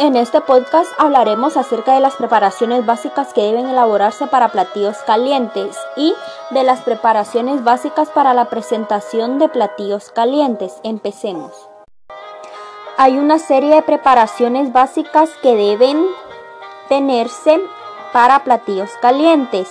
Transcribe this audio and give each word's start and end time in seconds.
En 0.00 0.16
este 0.16 0.40
podcast 0.40 0.90
hablaremos 0.98 1.56
acerca 1.56 1.94
de 1.94 2.00
las 2.00 2.16
preparaciones 2.16 2.84
básicas 2.84 3.32
que 3.32 3.42
deben 3.42 3.68
elaborarse 3.68 4.26
para 4.26 4.48
platillos 4.48 4.96
calientes 5.06 5.76
y 5.96 6.12
de 6.50 6.64
las 6.64 6.80
preparaciones 6.80 7.62
básicas 7.62 8.10
para 8.10 8.34
la 8.34 8.46
presentación 8.46 9.38
de 9.38 9.48
platillos 9.48 10.10
calientes. 10.10 10.80
Empecemos. 10.82 11.52
Hay 12.96 13.18
una 13.18 13.38
serie 13.38 13.76
de 13.76 13.82
preparaciones 13.82 14.72
básicas 14.72 15.30
que 15.42 15.54
deben 15.54 16.04
tenerse 16.88 17.60
para 18.12 18.42
platillos 18.42 18.90
calientes 19.00 19.68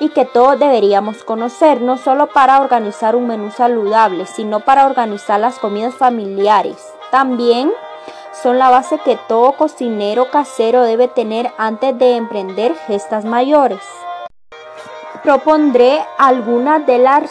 y 0.00 0.08
que 0.08 0.24
todos 0.24 0.58
deberíamos 0.58 1.22
conocer, 1.22 1.80
no 1.80 1.96
solo 1.96 2.26
para 2.26 2.60
organizar 2.60 3.14
un 3.14 3.28
menú 3.28 3.52
saludable, 3.52 4.26
sino 4.26 4.60
para 4.60 4.86
organizar 4.86 5.38
las 5.38 5.60
comidas 5.60 5.94
familiares. 5.94 6.92
También 7.12 7.72
son 8.32 8.58
la 8.58 8.70
base 8.70 8.98
que 8.98 9.18
todo 9.28 9.52
cocinero 9.52 10.30
casero 10.30 10.82
debe 10.82 11.08
tener 11.08 11.52
antes 11.58 11.98
de 11.98 12.16
emprender 12.16 12.74
gestas 12.86 13.24
mayores. 13.24 13.80
Propondré 15.22 16.02
algunas 16.18 16.86
de 16.86 16.98
las 16.98 17.30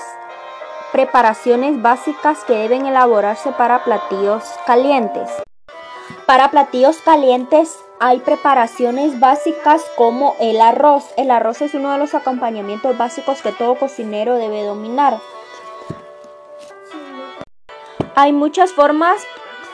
preparaciones 0.92 1.82
básicas 1.82 2.44
que 2.46 2.54
deben 2.54 2.86
elaborarse 2.86 3.52
para 3.52 3.84
platillos 3.84 4.44
calientes. 4.66 5.30
Para 6.26 6.52
platillos 6.52 6.98
calientes 6.98 7.80
hay 8.00 8.20
preparaciones 8.20 9.20
básicas 9.20 9.84
como 9.96 10.36
el 10.40 10.62
arroz. 10.62 11.06
El 11.18 11.32
arroz 11.32 11.62
es 11.62 11.74
uno 11.74 11.92
de 11.92 11.98
los 11.98 12.14
acompañamientos 12.14 12.98
básicos 12.98 13.42
que 13.42 13.52
todo 13.52 13.76
cocinero 13.76 14.36
debe 14.36 14.64
dominar. 14.64 15.20
Hay 18.16 18.34
muchas 18.34 18.74
formas 18.74 19.26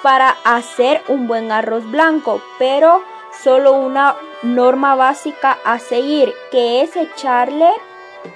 para 0.06 0.38
hacer 0.44 1.02
un 1.08 1.28
buen 1.28 1.52
arroz 1.52 1.90
blanco, 1.90 2.40
pero 2.60 3.02
solo 3.44 3.74
una 3.74 4.16
norma 4.44 4.94
básica 4.94 5.58
a 5.66 5.80
seguir, 5.80 6.32
que 6.52 6.84
es 6.84 6.96
echarle, 6.96 7.72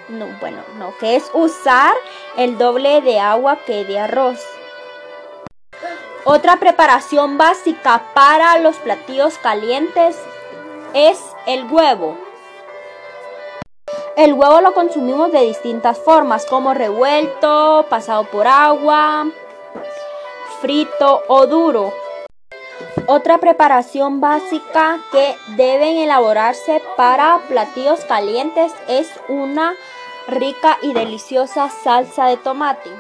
no, 0.08 0.26
bueno, 0.40 0.64
no, 0.80 0.98
que 0.98 1.16
es 1.16 1.30
usar 1.32 1.94
el 2.38 2.58
doble 2.58 3.02
de 3.02 3.20
agua 3.20 3.60
que 3.68 3.86
de 3.86 4.00
arroz. 4.00 4.44
Otra 6.24 6.56
preparación 6.56 7.38
básica 7.38 8.02
para 8.16 8.58
los 8.58 8.78
platillos 8.78 9.38
calientes 9.38 10.18
es 10.96 11.24
el 11.46 11.72
huevo. 11.72 12.18
El 14.18 14.34
huevo 14.34 14.62
lo 14.62 14.74
consumimos 14.74 15.32
de 15.32 15.42
distintas 15.42 16.00
formas, 16.00 16.48
como 16.48 16.74
revuelto, 16.74 17.86
pasado 17.92 18.24
por 18.24 18.48
agua, 18.48 19.28
frito 20.62 21.24
o 21.28 21.48
duro. 21.48 21.94
Otra 23.08 23.40
preparación 23.40 24.22
básica 24.22 25.00
que 25.12 25.36
deben 25.56 25.98
elaborarse 25.98 26.82
para 26.96 27.40
platillos 27.48 28.02
calientes 28.06 28.74
es 28.88 29.10
una 29.28 29.74
rica 30.28 30.78
y 30.82 30.94
deliciosa 30.94 31.70
salsa 31.70 32.28
de 32.28 32.38
tomate. 32.38 32.92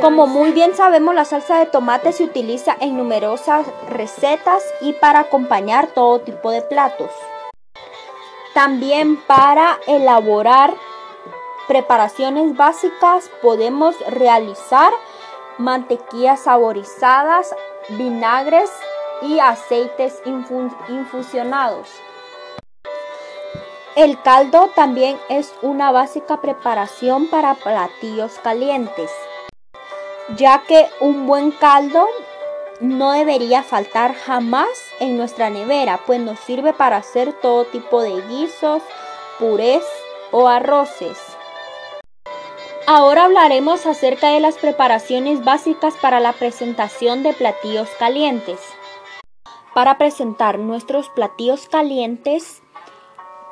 Como 0.00 0.26
muy 0.26 0.52
bien 0.52 0.74
sabemos, 0.74 1.14
la 1.14 1.24
salsa 1.24 1.58
de 1.58 1.66
tomate 1.66 2.12
se 2.12 2.24
utiliza 2.24 2.76
en 2.80 2.96
numerosas 2.96 3.66
recetas 3.88 4.62
y 4.82 4.92
para 4.92 5.20
acompañar 5.20 5.88
todo 5.88 6.20
tipo 6.20 6.50
de 6.50 6.60
platos. 6.62 7.10
También 8.52 9.16
para 9.26 9.78
elaborar 9.86 10.74
preparaciones 11.66 12.56
básicas 12.56 13.30
podemos 13.40 13.94
realizar 14.08 14.92
mantequillas 15.58 16.40
saborizadas, 16.40 17.54
vinagres 17.90 18.70
y 19.22 19.40
aceites 19.40 20.22
infusionados. 20.88 21.88
El 23.96 24.20
caldo 24.22 24.70
también 24.76 25.18
es 25.28 25.52
una 25.60 25.90
básica 25.90 26.40
preparación 26.40 27.28
para 27.28 27.54
platillos 27.54 28.38
calientes, 28.38 29.10
ya 30.36 30.62
que 30.68 30.88
un 31.00 31.26
buen 31.26 31.50
caldo 31.50 32.06
no 32.80 33.10
debería 33.10 33.64
faltar 33.64 34.14
jamás 34.14 34.68
en 35.00 35.16
nuestra 35.16 35.50
nevera, 35.50 35.98
pues 36.06 36.20
nos 36.20 36.38
sirve 36.38 36.72
para 36.72 36.98
hacer 36.98 37.32
todo 37.32 37.64
tipo 37.64 38.00
de 38.02 38.22
guisos, 38.28 38.82
purés 39.40 39.84
o 40.30 40.46
arroces. 40.46 41.18
Ahora 42.90 43.26
hablaremos 43.26 43.84
acerca 43.84 44.30
de 44.30 44.40
las 44.40 44.56
preparaciones 44.56 45.44
básicas 45.44 45.92
para 46.00 46.20
la 46.20 46.32
presentación 46.32 47.22
de 47.22 47.34
platillos 47.34 47.86
calientes. 47.98 48.60
Para 49.74 49.98
presentar 49.98 50.58
nuestros 50.58 51.10
platillos 51.10 51.68
calientes 51.68 52.62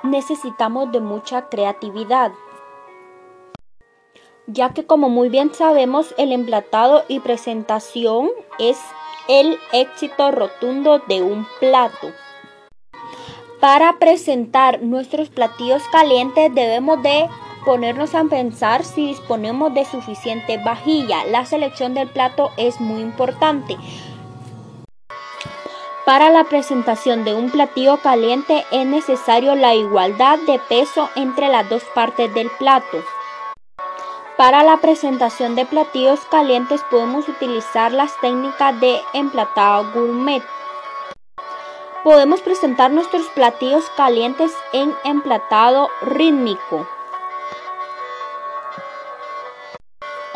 necesitamos 0.02 0.91
de 0.91 1.00
mucha 1.00 1.50
creatividad, 1.50 2.32
ya 4.47 4.72
que 4.72 4.86
como 4.86 5.10
muy 5.10 5.28
bien 5.28 5.53
sabemos 5.53 6.14
el 6.16 6.32
emplatado 6.32 7.04
y 7.06 7.20
presentación 7.20 8.30
es 8.58 8.80
el 9.28 9.58
éxito 9.74 10.30
rotundo 10.30 11.00
de 11.00 11.20
un 11.20 11.47
plato. 11.60 12.10
Para 13.60 13.98
presentar 13.98 14.80
nuestros 14.80 15.28
platillos 15.28 15.82
calientes 15.92 16.54
debemos 16.54 17.03
de 17.03 17.28
ponernos 17.66 18.15
a 18.15 18.25
pensar 18.25 18.84
si 18.84 19.09
disponemos 19.09 19.75
de 19.75 19.84
suficiente 19.84 20.56
vajilla. 20.56 21.27
La 21.27 21.44
selección 21.44 21.93
del 21.93 22.09
plato 22.09 22.53
es 22.56 22.81
muy 22.81 23.03
importante. 23.03 23.77
Para 26.06 26.31
la 26.31 26.44
presentación 26.44 27.25
de 27.25 27.34
un 27.34 27.50
platillo 27.50 27.97
caliente 27.97 28.65
es 28.71 28.87
necesario 28.87 29.56
la 29.56 29.75
igualdad 29.75 30.38
de 30.47 30.60
peso 30.60 31.10
entre 31.16 31.49
las 31.49 31.69
dos 31.69 31.82
partes 31.97 32.32
del 32.32 32.49
plato. 32.59 33.03
Para 34.37 34.62
la 34.62 34.77
presentación 34.77 35.56
de 35.56 35.66
platillos 35.66 36.21
calientes 36.31 36.81
podemos 36.91 37.28
utilizar 37.28 37.91
las 37.91 38.16
técnicas 38.21 38.78
de 38.81 39.00
emplatado 39.15 39.91
gourmet. 39.93 40.44
Podemos 42.04 42.41
presentar 42.41 42.93
nuestros 42.93 43.27
platillos 43.31 43.91
calientes 43.97 44.53
en 44.72 44.94
emplatado 45.04 45.88
rítmico. 46.03 46.87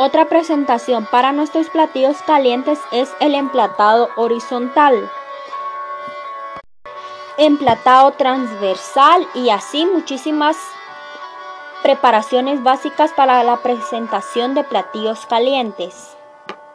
Otra 0.03 0.25
presentación 0.25 1.05
para 1.05 1.31
nuestros 1.31 1.69
platillos 1.69 2.17
calientes 2.23 2.79
es 2.91 3.13
el 3.21 3.35
emplatado 3.35 4.09
horizontal, 4.17 5.11
emplatado 7.37 8.13
transversal 8.13 9.29
y 9.35 9.51
así 9.51 9.85
muchísimas 9.85 10.57
preparaciones 11.83 12.63
básicas 12.63 13.13
para 13.13 13.45
la 13.45 13.59
presentación 13.59 14.55
de 14.55 14.65
platillos 14.65 15.27
calientes. 15.27 16.17